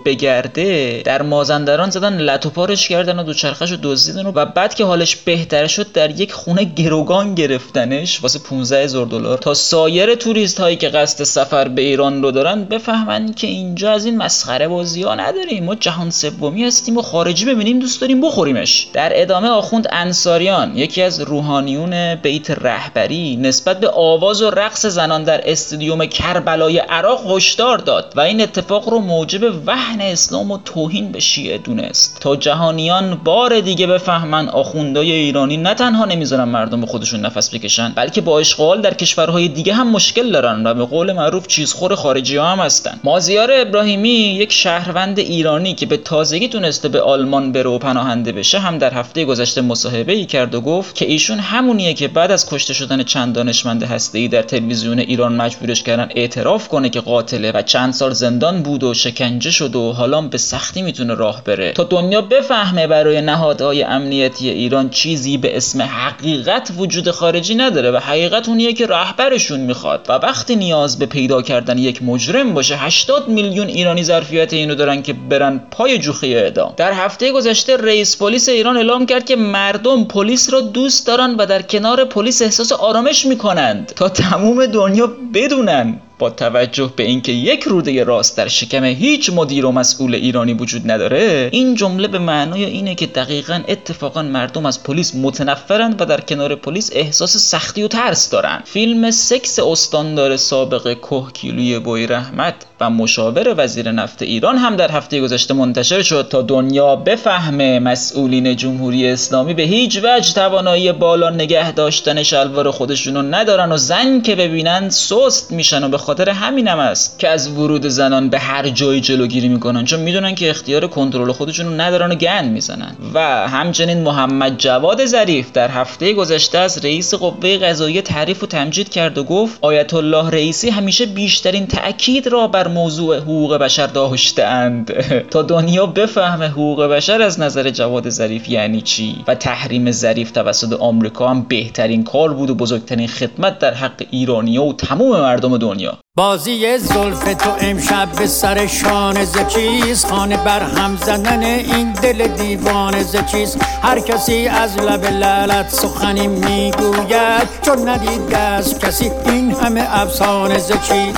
در 1.04 1.22
مازندران 1.22 1.90
زدن 1.90 2.16
لتوپارش 2.16 2.88
کردن 2.88 3.18
و 3.18 3.22
دوچرخهش 3.22 3.70
رو 3.70 3.76
دزدیدن 3.82 4.26
و 4.26 4.44
بعد 4.44 4.75
که 4.75 4.84
حالش 4.84 5.16
بهتر 5.16 5.66
شد 5.66 5.92
در 5.92 6.20
یک 6.20 6.32
خونه 6.32 6.64
گروگان 6.64 7.34
گرفتنش 7.34 8.22
واسه 8.22 8.38
15 8.38 8.84
هزار 8.84 9.06
دلار. 9.06 9.38
تا 9.38 9.54
سایر 9.54 10.14
توریست 10.14 10.60
هایی 10.60 10.76
که 10.76 10.88
قصد 10.88 11.25
سفر 11.25 11.68
به 11.68 11.82
ایران 11.82 12.22
رو 12.22 12.30
دارن 12.30 12.64
بفهمن 12.64 13.32
که 13.32 13.46
اینجا 13.46 13.92
از 13.92 14.04
این 14.04 14.16
مسخره 14.16 14.68
بازی 14.68 15.02
ها 15.02 15.14
نداریم. 15.14 15.64
ما 15.64 15.75
جهان 15.75 16.10
سومی 16.10 16.64
هستیم 16.64 16.96
و 16.96 17.02
خارجی 17.02 17.44
ببینیم 17.44 17.78
دوست 17.78 18.00
داریم 18.00 18.20
بخوریمش. 18.20 18.88
در 18.92 19.12
ادامه 19.14 19.49
آخوند 19.49 19.88
انصاریان 19.92 20.78
یکی 20.78 21.02
از 21.02 21.20
روحانیون 21.20 22.14
بیت 22.14 22.50
رهبری 22.50 23.37
نسبت 23.37 23.80
به 23.80 23.88
آواز 23.88 24.42
و 24.42 24.50
رقص 24.50 24.87
زنان 24.87 25.25
در 25.25 25.50
استادیوم 25.50 26.06
کربلای 26.06 26.78
عراق 26.78 27.37
هشدار 27.37 27.78
داد 27.78 28.12
و 28.16 28.20
این 28.20 28.40
اتفاق 28.40 28.88
رو 28.88 28.99
موجب 28.99 29.66
وهن 29.66 30.00
اسلام 30.20 30.50
و 30.50 30.58
توهین 30.64 31.12
به 31.12 31.20
شیعه 31.20 31.58
دونست. 31.58 32.16
تا 32.20 32.36
جهانیان 32.36 33.14
بار 33.24 33.60
دیگه 33.60 33.86
بفهمن 33.86 34.48
آخوندای 34.48 35.12
ایرانی 35.12 35.56
نه 35.56 35.74
تنها 35.74 36.04
نمی‌ذارن 36.04 36.44
مردم 36.44 36.80
به 36.80 36.86
خودشون 36.86 37.20
نفس 37.20 37.54
بکشن 37.54 37.92
بلکه 37.94 38.20
با 38.20 38.38
اشغال 38.38 38.80
در 38.80 38.94
کشورهای 38.94 39.48
دیگه 39.48 39.74
هم 39.74 39.90
مشکل 39.90 40.32
دارن 40.32 40.66
و 40.66 40.74
به 40.74 40.84
قول 40.84 41.12
معروف 41.12 41.46
چیزخور 41.46 41.94
خارجی 41.94 42.36
ها 42.36 42.46
هم 42.46 42.58
هستن. 42.58 43.00
مازیار 43.04 43.50
ابراهیمی 43.52 44.08
یک 44.08 44.52
شهروند 44.52 45.18
ایرانی 45.18 45.74
که 45.74 45.86
به 45.86 45.96
تازگی 45.96 46.48
تونسته 46.48 46.88
به 46.88 47.00
آلمان 47.00 47.52
بره 47.52 47.70
و 47.70 47.78
پناهنده 47.78 48.32
بشه 48.32 48.58
هم 48.58 48.78
در 48.78 48.94
هفته 48.94 49.24
گذشته 49.24 49.60
مصاحبه 49.60 50.12
ای 50.12 50.26
کرد 50.26 50.54
و 50.54 50.60
گفت 50.60 50.94
که 50.94 51.04
ایشون 51.10 51.38
همونیه 51.38 51.94
که 51.94 52.08
بعد 52.08 52.30
از 52.30 52.50
کشته 52.50 52.74
شدن 52.74 53.02
چند 53.02 53.34
دانشمند 53.34 53.82
هسته‌ای 53.82 54.28
در 54.28 54.42
تلویزیون 54.42 54.98
ایران 54.98 55.32
مجبورش 55.36 55.82
کردن 55.82 56.08
اعتراف 56.14 56.68
کنه 56.68 56.88
که 56.88 57.00
قاتله 57.00 57.52
و 57.52 57.62
چند 57.62 57.92
سال 57.92 58.12
زندان 58.12 58.62
بود 58.62 58.84
و 58.84 58.94
شکنجه 58.94 59.50
شد 59.50 59.76
و 59.76 59.92
حالا 59.92 60.10
به 60.31 60.38
سختی 60.38 60.83
می‌تونه 60.83 61.14
راه 61.14 61.45
بره. 61.45 61.73
تا 61.73 61.85
دنیا 61.85 62.21
بفهمه 62.21 62.87
برای 62.87 63.21
نهادهای 63.21 63.83
امنیتی 63.83 64.49
ایران 64.49 64.90
چیزی 64.90 65.38
به 65.38 65.57
اسم 65.57 65.83
حقیقت 65.83 66.73
وجود 66.79 67.11
خارجی 67.11 67.55
نداره 67.55 67.90
و 67.90 67.97
حقیقت 67.97 68.49
اونیه 68.49 68.73
که 68.73 68.87
رهبرشون 68.87 69.61
می‌خواد. 69.61 70.07
و 70.09 70.12
وقتی 70.12 70.57
نیاز 70.57 70.99
به 70.99 71.07
پیدا 71.07 71.43
کردن 71.43 71.79
یک 71.79 72.02
مجرم 72.02 72.55
باشه 72.55 72.76
80 72.76 73.29
میلیون 73.29 73.69
ایرانی 73.69 74.05
ظرفیت 74.05 74.52
اینو 74.52 74.75
دارن 74.75 75.02
که 75.02 75.12
برن 75.12 75.61
پای 75.71 75.99
جوخه 75.99 76.26
اعدام. 76.26 76.75
در 76.76 76.93
هفته 76.93 77.33
گذشته 77.33 77.76
رئیس 77.76 78.19
پلیس 78.19 78.49
ایران 78.49 78.76
اعلام 78.76 79.07
کرد 79.07 79.25
که 79.25 79.37
مردم 79.37 80.05
پلیس 80.05 80.52
را 80.52 80.61
دوست 80.61 81.07
دارن 81.07 81.35
و 81.35 81.47
در 81.47 81.62
کنار 81.62 82.05
پلیس 82.05 82.43
احساس 82.43 82.73
آرامش 82.73 83.26
می‌کنند 83.26 83.93
تا 83.97 84.09
تموم 84.09 84.67
دنیا 84.67 85.11
بدونن. 85.35 86.00
با 86.20 86.30
توجه 86.30 86.92
به 86.96 87.02
اینکه 87.02 87.32
یک 87.32 87.62
روده 87.62 88.04
راست 88.04 88.36
در 88.36 88.48
شکم 88.48 88.84
هیچ 88.84 89.30
مدیر 89.30 89.66
و 89.66 89.72
مسئول 89.72 90.14
ایرانی 90.14 90.54
وجود 90.54 90.90
نداره 90.90 91.48
این 91.52 91.74
جمله 91.74 92.08
به 92.08 92.18
معنای 92.18 92.64
اینه 92.64 92.94
که 92.94 93.06
دقیقا 93.06 93.60
اتفاقا 93.68 94.22
مردم 94.22 94.66
از 94.66 94.82
پلیس 94.82 95.14
متنفرند 95.14 96.00
و 96.00 96.04
در 96.04 96.20
کنار 96.20 96.54
پلیس 96.54 96.90
احساس 96.92 97.36
سختی 97.36 97.82
و 97.82 97.88
ترس 97.88 98.30
دارن 98.30 98.62
فیلم 98.64 99.10
سکس 99.10 99.58
استاندار 99.58 100.36
سابق 100.36 100.96
کهکیلوی 101.00 101.78
بوی 101.78 102.06
رحمت 102.06 102.54
و 102.80 102.90
مشاور 102.90 103.54
وزیر 103.58 103.90
نفت 103.90 104.22
ایران 104.22 104.56
هم 104.56 104.76
در 104.76 104.90
هفته 104.90 105.20
گذشته 105.20 105.54
منتشر 105.54 106.02
شد 106.02 106.28
تا 106.30 106.42
دنیا 106.42 106.96
بفهمه 106.96 107.78
مسئولین 107.78 108.56
جمهوری 108.56 109.08
اسلامی 109.08 109.54
به 109.54 109.62
هیچ 109.62 110.00
وجه 110.04 110.34
توانایی 110.34 110.92
بالا 110.92 111.30
نگه 111.30 111.72
داشتن 111.72 112.22
شلوار 112.22 112.70
خودشونو 112.70 113.22
ندارن 113.22 113.72
و 113.72 113.76
زن 113.76 114.20
که 114.20 114.36
ببینن 114.36 114.88
سست 114.88 115.52
میشن 115.52 115.84
و 115.84 115.88
به 115.88 115.98
خاطر 116.11 116.31
همینم 116.31 116.79
است 116.79 117.19
که 117.19 117.29
از 117.29 117.49
ورود 117.49 117.87
زنان 117.87 118.29
به 118.29 118.38
هر 118.38 118.69
جایی 118.69 119.00
جلوگیری 119.00 119.49
می‌کنن 119.49 119.85
چون 119.85 120.00
می‌دونن 120.00 120.35
که 120.35 120.50
اختیار 120.50 120.87
کنترل 120.87 121.33
خودشونو 121.33 121.71
ندارن 121.71 122.12
و 122.12 122.14
گند 122.14 122.52
می‌زنن. 122.52 122.97
و 123.14 123.49
همچنین 123.49 124.02
محمد 124.02 124.59
جواد 124.59 125.07
ظریف 125.07 125.52
در 125.52 125.69
هفته 125.69 126.12
گذشته 126.12 126.59
از 126.59 126.85
رئیس 126.85 127.14
قوه 127.14 127.59
قضاییه 127.59 128.02
تعریف 128.02 128.43
و 128.43 128.47
تمجید 128.47 128.88
کرد 128.88 129.19
و 129.19 129.25
گفت 129.25 129.59
آیت 129.61 129.95
الله 129.95 130.31
رئیسی 130.31 130.71
همیشه 130.71 131.07
بیشترین 131.07 131.67
تاکید 131.67 132.26
را 132.26 132.47
بر 132.47 132.69
موضوع 132.69 133.17
حقوق 133.17 133.57
بشر 133.57 133.87
داشتهاند 133.87 134.93
تا 135.33 135.43
دنیا 135.43 135.87
بفهمه 135.87 136.47
حقوق 136.47 136.83
بشر 136.83 137.23
از 137.23 137.40
نظر 137.40 137.71
جواد 137.71 138.09
ظریف 138.09 138.49
یعنی 138.49 138.81
چی؟ 138.81 139.25
و 139.26 139.35
تحریم 139.35 139.90
ظریف 139.90 140.31
توسط 140.31 140.73
آمریکا 140.73 141.29
هم 141.29 141.43
بهترین 141.43 142.05
کار 142.05 142.35
بود 142.35 142.50
و 142.50 142.55
بزرگترین 142.55 143.09
خدمت 143.09 143.59
در 143.59 143.75
حق 143.75 144.02
ایرانیا 144.11 144.62
و 144.62 144.73
تمام 144.73 145.21
مردم 145.21 145.59
دنیا. 145.59 146.00
بازی 146.16 146.78
زلف 146.78 147.35
تو 147.35 147.50
امشب 147.61 148.09
به 148.12 148.26
سر 148.26 148.66
شان 148.66 149.25
زکیز 149.25 150.04
خانه 150.04 150.37
بر 150.37 150.61
هم 150.62 150.97
زدن 150.97 151.42
این 151.42 151.92
دل 151.92 152.28
دیوان 152.28 153.02
زکیز 153.02 153.57
هر 153.83 154.00
کسی 154.00 154.49
از 154.49 154.78
لب 154.78 155.04
لالت 155.04 155.69
سخنی 155.69 156.26
می‌گوید 156.26 157.49
چون 157.62 157.88
ندید 157.88 158.35
از 158.35 158.78
کسی 158.78 159.11
این 159.26 159.52
همه 159.52 159.88
افسانه 159.90 160.59
زکی 160.59 161.12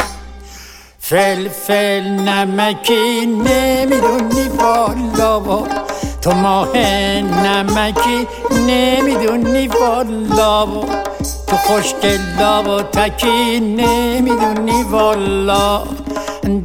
فلفل 0.98 2.00
نمکی 2.00 3.26
نمی‌دونی 3.26 4.48
والا 4.48 5.66
تو 6.22 6.32
ماه 6.32 6.76
نمکی 6.76 8.26
نمی‌دونی 8.66 9.68
والا 9.68 10.66
تو 11.46 11.56
خوشگلا 11.56 12.62
و 12.62 12.82
تکی 12.82 13.60
نمی‌دونی 13.60 14.82
والا. 14.82 15.82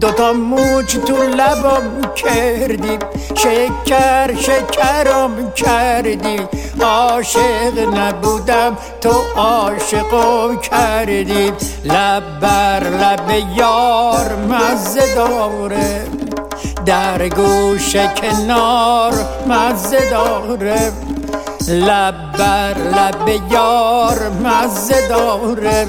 دوتا 0.02 0.34
موج 0.34 0.98
تو 1.08 1.24
لبم 1.24 2.12
کردی 2.16 2.98
شکر 3.36 4.36
شکرم 4.36 5.52
کردی. 5.56 6.40
عاشق 6.82 7.80
نبودم 7.98 8.78
تو 9.02 9.12
عاشقم 9.36 10.58
کردی. 10.58 11.52
لب 11.84 12.40
بر 12.42 12.84
لب 12.84 13.58
یار 13.58 14.36
مزه 14.50 15.16
داره 15.16 16.02
در 16.86 17.30
گوش 17.30 17.96
کنار 17.96 19.14
مزه 19.48 20.10
داره. 20.10 20.92
لب 21.70 22.32
بر 22.38 22.78
لب 22.78 23.52
یار 23.52 24.30
مزه 24.30 25.08
داره. 25.08 25.88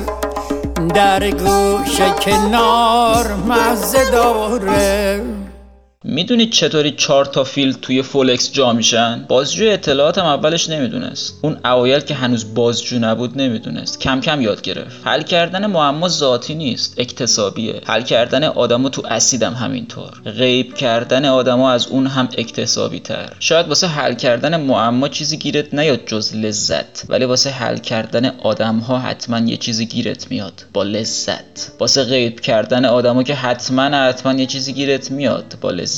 در 0.95 1.31
گوش 1.31 2.01
کنار 2.01 3.27
مزه 3.49 4.11
داره. 4.11 5.21
می‌دونید 6.11 6.51
چطوری 6.51 6.91
چهار 6.91 7.25
تا 7.25 7.45
فیل 7.45 7.73
توی 7.73 8.03
فولکس 8.03 8.53
جا 8.53 8.73
میشن؟ 8.73 9.25
بازجوی 9.29 9.71
اطلاعاتم 9.71 10.25
اولش 10.25 10.71
نمی‌دونست. 10.71 11.39
اون 11.43 11.57
اوایل 11.65 12.01
که 12.01 12.15
هنوز 12.15 12.55
بازجو 12.55 12.99
نبود 12.99 13.39
نمی‌دونست. 13.39 14.01
کم 14.01 14.21
کم 14.21 14.41
یاد 14.41 14.63
گرفت. 14.63 14.97
حل 15.05 15.23
کردن 15.23 15.67
معما 15.67 16.09
ذاتی 16.09 16.55
نیست 16.55 16.95
اکتسابیه. 16.99 17.81
حل 17.85 18.03
کردن 18.03 18.45
آدمو 18.45 18.89
تو 18.89 19.03
اسیدم 19.07 19.55
همینطور. 19.55 20.11
غیب 20.25 20.75
کردن 20.75 21.25
آدما 21.25 21.73
از 21.73 21.87
اون 21.87 22.07
هم 22.07 22.29
اکتسابی 22.39 23.01
تر 23.01 23.33
شاید 23.41 23.69
واسه 23.69 23.87
حل 23.87 24.15
کردن 24.15 24.61
معما 24.61 25.09
چیزی 25.09 25.37
گیرت 25.37 25.75
نیاد 25.75 26.01
جز 26.07 26.35
لذت 26.35 27.05
ولی 27.09 27.25
واسه 27.25 27.51
حل 27.51 27.79
کردن 27.79 28.27
آدم 28.27 28.79
ها 28.79 28.99
حتما 28.99 29.39
یه 29.39 29.57
چیزی 29.57 29.87
گیرت 29.87 30.31
میاد. 30.31 30.65
با 30.73 30.83
لذت. 30.83 31.73
واسه 31.79 32.05
غیب 32.05 32.41
کردن 32.41 32.85
آدما 32.85 33.23
که 33.23 33.35
حتما 33.35 33.83
حتما 33.83 34.33
یه 34.33 34.47
چیزی 34.47 34.73
گیرت 34.73 35.11
میاد. 35.11 35.55
با 35.61 35.71
لذت. 35.71 35.98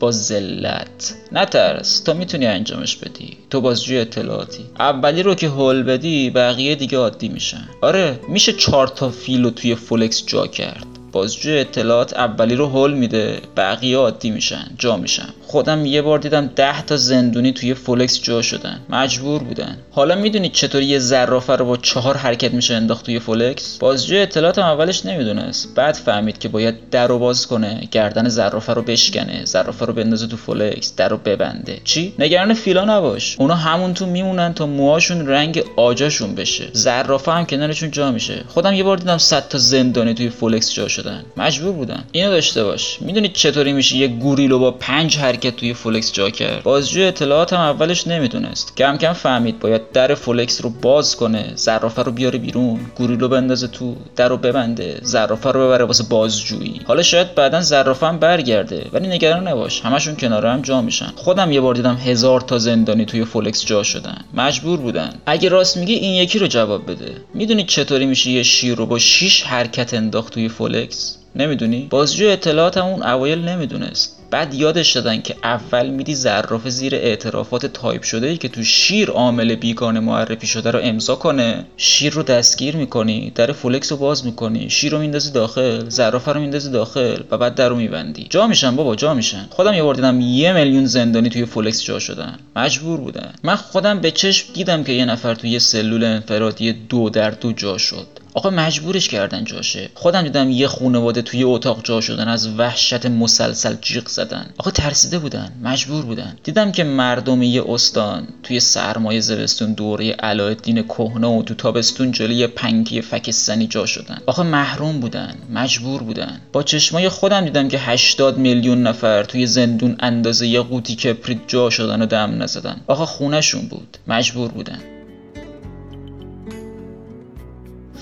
با 0.00 0.10
ذلت. 0.10 1.14
نترس 1.32 2.00
تو 2.00 2.14
می‌تونی 2.14 2.46
انجامش 2.46 2.96
بدی. 2.96 3.36
تو 3.50 3.60
بازجوی 3.60 3.98
اطلاعاتی. 3.98 4.64
اولی 4.78 5.22
رو 5.22 5.34
که 5.34 5.48
هول 5.48 5.82
بدی 5.82 6.30
بقیه 6.30 6.74
دیگه 6.74 6.98
عادی 6.98 7.28
میشن. 7.28 7.68
آره 7.82 8.20
میشه 8.28 8.52
چهار 8.52 8.88
تا 8.88 9.10
فیل 9.10 9.44
رو 9.44 9.50
توی 9.50 9.74
فولکس 9.74 10.26
جا 10.26 10.46
کرد. 10.46 10.86
بازجوی 11.12 11.58
اطلاعات 11.58 12.12
اولی 12.12 12.54
رو 12.54 12.66
هول 12.66 12.92
میده 12.92 13.40
بقیه 13.56 13.96
عادی 13.96 14.30
میشن 14.30 14.70
جا 14.78 14.96
میشن. 14.96 15.28
خودم 15.48 15.86
یه 15.86 16.02
بار 16.02 16.18
دیدم 16.18 16.50
ده 16.56 16.82
تا 16.82 16.96
زندونی 16.96 17.52
توی 17.52 17.74
فولکس 17.74 18.22
جا 18.22 18.42
شدن. 18.42 18.80
مجبور 18.90 19.42
بودن. 19.42 19.76
حالا 19.90 20.14
می‌دونید 20.14 20.52
چطوری 20.52 20.84
یه 20.84 20.98
زرافه 20.98 21.56
رو 21.56 21.64
با 21.64 21.76
چهار 21.76 22.16
حرکت 22.16 22.54
میشه 22.54 22.74
انداخت 22.74 23.04
توی 23.06 23.18
فولکس؟ 23.18 23.78
بازجو 23.78 24.16
اطلاعاتم 24.16 24.62
اولش 24.62 25.06
نمی‌دونست. 25.06 25.74
بعد 25.74 25.94
فهمید 25.94 26.38
که 26.38 26.48
باید 26.48 26.90
در 26.90 27.06
رو 27.06 27.18
باز 27.18 27.46
کنه 27.46 27.88
گردن 27.90 28.28
زرافه 28.28 28.72
رو 28.72 28.82
بشکنه 28.82 29.44
زرافه 29.44 29.86
رو 29.86 29.92
بندازه 29.92 30.26
تو 30.26 30.36
فولکس 30.36 30.96
در 30.96 31.08
رو 31.08 31.16
ببنده. 31.16 31.80
چی؟ 31.84 32.14
نگران 32.18 32.54
فیلا 32.54 32.84
نباش. 32.84 33.36
اونا 33.38 33.54
همون 33.54 33.94
تو 33.94 34.06
میمونن 34.06 34.54
تا 34.54 34.66
موهاشون 34.66 35.26
رنگ 35.26 35.64
عاجاشون 35.76 36.34
بشه. 36.34 36.64
زرافه 36.72 37.32
هم 37.32 37.46
کنارشون 37.46 37.90
جا 37.90 38.12
میشه. 38.12 38.44
خودم 38.48 38.74
یه 38.74 38.82
بار 38.82 38.96
دیدم 38.96 39.18
100 39.18 39.48
تا 39.48 39.58
زندانی 39.58 40.14
توی 40.14 40.28
فولکس 40.28 40.72
جا 40.72 40.88
شدن. 40.88 41.24
مجبور 41.36 41.72
بودن 41.72 42.04
اینو 42.12 42.30
داشته 42.30 42.64
باش. 42.64 42.98
می‌دونید 43.00 43.32
چطوری 43.32 43.72
میشه 43.72 43.96
یه 43.96 44.08
گوریلو 44.08 44.58
با 44.58 44.70
پنج 44.70 45.18
حرکت 45.18 45.37
توی 45.40 45.74
فولکس 45.74 46.12
جا 46.12 46.30
کرد. 46.30 46.62
بازجو 46.62 47.00
اطلاعات 47.00 47.52
هم 47.52 47.60
اولش 47.60 48.06
نمی‌دونست. 48.06 48.76
کم 48.76 48.96
کم 48.96 49.12
فهمید 49.12 49.58
باید 49.58 49.92
در 49.92 50.14
فولکس 50.14 50.62
رو 50.62 50.70
باز 50.70 51.16
کنه 51.16 51.52
زرافه 51.54 52.02
رو 52.02 52.12
بیاره 52.12 52.38
بیرون 52.38 52.80
گوریلو 52.96 53.28
بندازه 53.28 53.66
تو 53.66 53.96
در 54.16 54.28
رو 54.28 54.36
ببنده 54.36 54.98
زرافه 55.02 55.50
رو 55.50 55.66
ببره 55.66 55.84
واسه 55.84 56.04
بازجویی. 56.04 56.80
حالا 56.86 57.02
شاید 57.02 57.34
بعدا 57.34 57.60
زرافه 57.60 58.06
هم 58.06 58.18
برگرده 58.18 58.86
ولی 58.92 59.08
نگران 59.08 59.48
نباش 59.48 59.80
همشون 59.80 60.16
کنار 60.16 60.46
هم 60.46 60.62
جا 60.62 60.82
میشن. 60.82 61.12
خودم 61.16 61.52
یه 61.52 61.60
بار 61.60 61.74
دیدم 61.74 61.96
هزار 61.96 62.40
تا 62.40 62.58
زندانی 62.58 63.04
توی 63.04 63.24
فولکس 63.24 63.64
جا 63.64 63.82
شدن. 63.82 64.24
مجبور 64.34 64.78
بودن. 64.78 65.14
اگه 65.26 65.48
راست 65.48 65.76
میگی 65.76 65.94
این 65.94 66.14
یکی 66.14 66.38
رو 66.38 66.46
جواب 66.46 66.90
بده. 66.90 67.16
می‌دونید 67.34 67.66
چطوری 67.66 68.06
میشه 68.06 68.30
یه 68.30 68.42
شیر 68.42 68.74
رو 68.74 68.86
با 68.86 68.98
6 68.98 69.42
حرکت 69.42 69.94
انداخت 69.94 70.34
توی 70.34 70.48
فولکس 70.48 71.18
نمی‌دونی؟ 71.36 71.86
بازجو 71.90 72.28
اطلاعات 72.28 72.78
اون 72.78 73.02
اوایل 73.02 73.38
نمی‌دونست. 73.38 74.17
بعد 74.30 74.54
یادش 74.54 74.92
دادن 74.92 75.20
که 75.20 75.36
اول 75.44 75.88
میدی 75.88 76.14
زرافه 76.14 76.70
زیر 76.70 76.94
اعترافات 76.94 77.66
تایپ 77.66 78.02
شده 78.02 78.26
ای 78.26 78.36
که 78.36 78.48
تو 78.48 78.64
شیر 78.64 79.10
عامل 79.10 79.54
بیگانه 79.54 80.00
معرفی 80.00 80.46
شده 80.46 80.70
رو 80.70 80.80
امضا 80.82 81.14
کنه. 81.14 81.64
شیر 81.76 82.12
رو 82.12 82.22
دستگیر 82.22 82.76
می‌کنی 82.76 83.32
در 83.34 83.52
فولکس 83.52 83.92
رو 83.92 83.98
باز 83.98 84.26
می‌کنی 84.26 84.70
شیر 84.70 84.92
رو 84.92 84.98
میندازی 84.98 85.30
داخل 85.30 85.88
زرافه 85.88 86.32
رو 86.32 86.40
میندازی 86.40 86.70
داخل 86.70 87.16
و 87.30 87.38
بعد 87.38 87.54
در 87.54 87.68
رو 87.68 87.76
میبندی. 87.76 88.26
جا 88.30 88.46
میشن 88.46 88.76
بابا 88.76 88.96
جا 88.96 89.14
میشن. 89.14 89.46
خودم 89.50 89.74
یه 89.74 89.82
بار 89.82 89.94
دیدم 89.94 90.20
یه 90.20 90.52
میلیون 90.52 90.86
زندانی 90.86 91.28
توی 91.30 91.44
فولکس 91.44 91.84
جا 91.84 91.98
شدن. 91.98 92.38
مجبور 92.56 93.00
بودن. 93.00 93.32
من 93.42 93.56
خودم 93.56 94.00
به 94.00 94.10
چشم 94.10 94.52
دیدم 94.52 94.84
که 94.84 94.92
یه 94.92 95.04
نفر 95.04 95.34
توی 95.34 95.58
سلول 95.58 96.04
انفرادی 96.04 96.72
دو 96.72 97.10
در 97.10 97.30
دو 97.30 97.52
جا 97.52 97.78
شد. 97.78 98.06
آقا 98.34 98.50
مجبورش 98.50 99.08
کردن 99.08 99.44
جاشه. 99.44 99.90
خودم 99.94 100.22
دیدم 100.22 100.50
یه 100.50 100.66
خونواده 100.66 101.22
توی 101.22 101.44
اتاق 101.44 101.80
جا 101.84 102.00
شدن 102.00 102.28
از 102.28 102.48
وحشت 102.48 103.06
مسلسل 103.06 103.74
جیغ 103.80 104.08
زدن. 104.08 104.46
آقا 104.58 104.70
ترسیده 104.70 105.18
بودن 105.18 105.52
مجبور 105.62 106.04
بودن. 106.04 106.36
دیدم 106.44 106.72
که 106.72 106.84
مردم 106.84 107.42
یه 107.42 107.64
استان 107.68 108.28
توی 108.42 108.60
سرمای 108.60 109.20
زمستون 109.20 109.72
دور 109.72 110.10
علاءالدین 110.12 110.82
کهنه 110.82 111.26
و 111.26 111.42
تو 111.42 111.54
تابستون 111.54 112.12
جلوی 112.12 112.46
پنکه‌ی 112.46 113.02
فکسنی 113.02 113.66
جا 113.66 113.86
شدن. 113.86 114.18
آقا 114.26 114.42
محروم 114.42 115.00
بودن 115.00 115.34
مجبور 115.54 116.02
بودن. 116.02 116.40
با 116.52 116.62
چشمای 116.62 117.08
خودم 117.08 117.44
دیدم 117.44 117.68
که 117.68 117.78
80 117.78 118.38
میلیون 118.38 118.82
نفر 118.82 119.24
توی 119.24 119.46
زندون 119.46 119.96
اندازه 120.00 120.46
یه 120.46 120.60
قوطی 120.60 120.96
کبریت 120.96 121.38
جا 121.46 121.70
شدن 121.70 122.02
و 122.02 122.06
دم 122.06 122.42
نزدن. 122.42 122.80
آقا 122.86 123.06
خونهشون 123.06 123.68
بود 123.68 123.98
مجبور 124.06 124.50
بودن. 124.50 124.97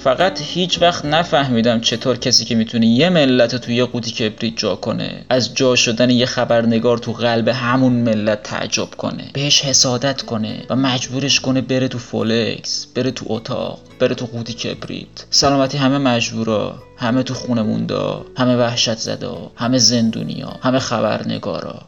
فقط 0.07 0.41
هیچ 0.43 0.83
وقت 0.83 1.05
نفهمیدم 1.05 1.81
چطور 1.81 2.17
کسی 2.17 2.45
که 2.45 2.55
می‌تونه 2.55 2.87
یه 2.87 3.09
ملت 3.09 3.57
توی 3.57 3.75
یه 3.75 3.85
قوطی 3.85 4.11
کبریت 4.11 4.57
جا 4.57 4.77
کنه. 4.77 5.25
از 5.29 5.55
جا 5.55 5.77
شدن 5.77 6.11
یه 6.11 6.27
خبرنگار 6.27 6.99
تو 6.99 7.13
قلب 7.13 7.49
همون 7.49 7.93
ملت 7.93 8.43
تعجب 8.43 8.89
کنه. 8.97 9.31
بهش 9.33 9.63
حسادت 9.63 10.23
کنه 10.23 10.63
و 10.71 10.77
مجبورش 10.77 11.41
کنه 11.41 11.61
بره 11.61 11.89
تو 11.89 11.99
فولکس 11.99 12.87
بره 12.95 13.11
تو 13.11 13.25
اتاق 13.29 13.79
بره 14.01 14.15
تو 14.15 14.27
قوطی 14.27 14.53
کبریت. 14.53 15.27
سلامتی 15.31 15.79
همه 15.79 15.99
مجبورا 15.99 16.75
همه 16.99 17.23
تو 17.23 17.35
خونه 17.35 17.63
موندا 17.63 18.25
همه 18.37 18.57
وحشت 18.57 18.99
زدا 18.99 19.51
همه 19.57 19.79
زندونیا 19.79 20.53
همه 20.63 20.79
خبرنگارا. 20.79 21.83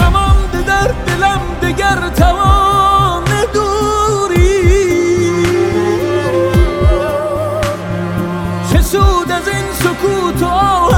نمانده 0.00 0.62
در 0.66 0.94
دلم 1.06 1.40
دگر 1.62 2.08
توان. 2.16 2.89
چه 9.00 9.06
سود 9.06 9.30
از 9.30 9.48
این 9.48 9.72
سکوت 9.72 10.42
و 10.42 10.46
آه 10.46 10.90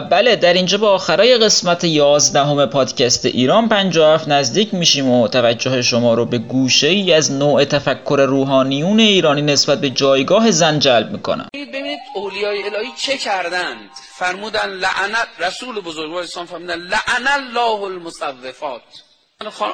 بله 0.00 0.36
در 0.36 0.52
اینجا 0.52 0.78
با 0.78 0.90
آخرای 0.90 1.38
قسمت 1.38 1.84
11 1.84 2.40
همه 2.40 2.66
پادکست 2.66 3.26
ایران 3.26 3.68
57 3.68 4.28
نزدیک 4.28 4.74
میشیم 4.74 5.08
و 5.08 5.28
توجه 5.28 5.82
شما 5.82 6.14
رو 6.14 6.24
به 6.24 6.38
گوشه 6.38 6.86
ای 6.86 7.12
از 7.12 7.32
نوع 7.32 7.64
تفکر 7.64 8.26
روحانیون 8.28 9.00
ایرانی 9.00 9.42
نسبت 9.42 9.80
به 9.80 9.90
جایگاه 9.90 10.50
زن 10.50 10.78
جلب 10.78 11.12
می‌کنم. 11.12 11.48
ببینید 11.54 11.98
اولیای 12.14 12.62
الهی 12.62 12.92
چه 12.96 13.16
کردند؟ 13.16 13.90
فرمودن 14.14 14.68
لعنت 14.68 15.28
رسول 15.38 15.80
بزرگوار 15.80 16.22
اسلام 16.22 16.46
فرمودن 16.46 16.74
لعن 16.74 17.26
الله 17.28 17.82
المصوفات. 17.82 18.82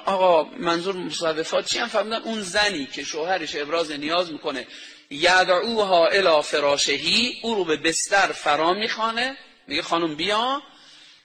آقا 0.07 0.45
منظور 0.61 0.97
مصوفات 0.97 1.67
چی 1.67 1.79
هم 1.79 1.89
فرمودن؟ 1.89 2.23
اون 2.25 2.43
زنی 2.43 2.89
که 2.95 3.05
شوهرش 3.05 3.57
ابراز 3.57 3.93
نیاز 3.93 4.33
می‌کنه 4.33 4.67
یدعوها 5.11 6.07
الی 6.07 6.43
فراشهی 6.43 7.33
او 7.43 7.55
رو 7.55 7.65
به 7.65 7.77
بستر 7.77 8.27
فرا 8.27 8.73
می‌خوانه. 8.73 9.37
میگه 9.67 9.83
خانم 9.83 10.15
بیا 10.15 10.63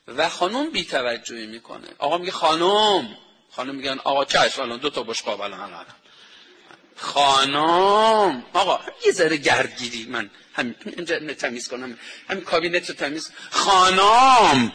و 0.07 0.29
خانم 0.29 0.69
بیتوجهی 0.71 1.47
می‌کنه. 1.47 1.87
آقا 1.97 2.17
میگه 2.17 2.31
خانم. 2.31 3.17
خانم 3.51 3.75
میگن 3.75 3.99
آقا 4.03 4.25
چشم 4.25 4.61
الان 4.61 4.79
دو 4.79 4.89
تا 4.89 5.03
بشقاب 5.03 5.41
الان 5.41 5.59
الان 5.59 5.85
خانم. 6.95 8.45
آقا 8.53 8.79
یه 9.05 9.11
ذره 9.11 9.37
گردگیری 9.37 10.05
من 10.05 10.29
همین 10.53 10.75
اینجا 10.85 11.33
تمیز 11.33 11.67
کنم. 11.67 11.99
همین 12.29 12.43
کابینت 12.43 12.89
رو 12.89 12.95
تمیز. 12.95 13.31
خانم. 13.51 14.73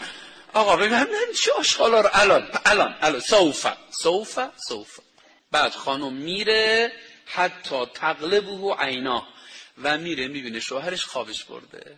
آقا 0.53 0.77
ببین 0.77 0.93
همین 0.93 1.33
چه 1.43 1.53
آشغالا 1.53 2.01
رو 2.01 2.09
الان 2.13 2.49
الان 2.65 2.95
الان. 3.01 3.21
سوفا 3.21 3.77
سوفا 3.91 4.53
سوفا 4.69 5.03
بعد 5.51 5.73
خانم 5.73 6.13
میره 6.13 6.93
حتی 7.27 7.87
تقلبه 7.95 8.51
و 8.51 8.75
عینا 8.79 9.27
و 9.83 9.99
میره 9.99 10.29
می‌بینه 10.29 10.61
شوهرش 10.61 11.05
خوابش 11.05 11.45
برده. 11.45 11.97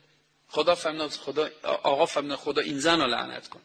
خدا 0.50 0.74
فهمنا 0.74 1.08
خدا 1.08 1.46
آقا 1.82 2.06
فهمنا 2.06 2.36
خدا 2.36 2.62
این 2.62 2.78
زن 2.78 3.00
رو 3.00 3.06
لعنت 3.06 3.48
کن. 3.48 3.58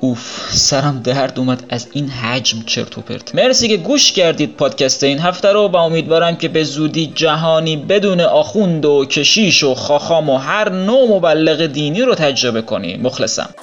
اوف 0.00 0.50
سرم 0.52 1.02
درد 1.02 1.38
اومد 1.38 1.64
از 1.68 1.88
این 1.92 2.08
حجم 2.08 2.62
چرت 2.66 2.98
و 2.98 3.00
پرت. 3.00 3.34
مرسی 3.34 3.68
که 3.68 3.76
گوش 3.76 4.12
کردید 4.12 4.56
پادکست 4.56 5.04
این 5.04 5.18
هفته 5.18 5.52
رو 5.52 5.68
و 5.68 5.76
امیدوارم 5.76 6.36
که 6.36 6.48
به 6.48 6.64
زودی 6.64 7.12
جهانی 7.14 7.76
بدون 7.76 8.20
آخوند 8.20 8.84
و 8.84 9.04
کشیش 9.04 9.64
و 9.64 9.74
خاخام 9.74 10.30
و 10.30 10.38
هر 10.38 10.68
نوع 10.68 11.16
مبلغ 11.16 11.66
دینی 11.66 12.02
رو 12.02 12.14
تجربه 12.14 12.62
کنیم 12.62 13.00
مخلصم. 13.00 13.54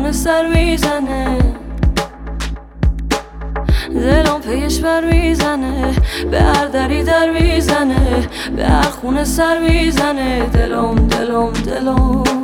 خونه 0.00 0.12
سر 0.12 0.46
می‌زنه. 0.46 1.38
دلم 3.94 4.40
پیش 4.40 4.80
بر 4.80 5.04
می‌زنه 5.04 5.94
به 6.30 6.40
هر 6.40 6.66
دری 6.66 7.02
در 7.02 7.30
می‌زنه 7.30 8.28
به 8.56 8.64
هر 8.64 8.82
خونه 8.82 9.24
سر 9.24 9.58
می‌زنه. 9.58 10.46
دلم 10.46 10.94
دلم 10.94 11.52
دلم. 11.52 12.39